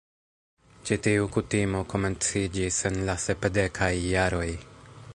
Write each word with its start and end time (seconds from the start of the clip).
Ĉi-tiu 0.89 1.27
kutimo 1.35 1.83
komenciĝis 1.93 2.81
en 2.91 3.01
la 3.11 3.17
sepdekaj 3.27 3.95
jaroj. 4.17 4.49